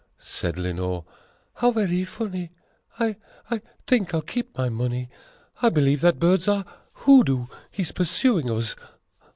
Said 0.17 0.57
Lenore, 0.57 1.05
"How 1.57 1.69
very 1.69 2.05
funny! 2.05 2.49
I 2.99 3.17
I 3.51 3.61
think 3.85 4.15
I'll 4.15 4.23
keep 4.23 4.57
my 4.57 4.67
money 4.67 5.11
I 5.61 5.69
believe 5.69 6.01
that 6.01 6.17
bird's 6.17 6.47
our 6.47 6.65
hoodoo 7.01 7.45
he's 7.69 7.91
pursuing 7.91 8.49
us 8.49 8.75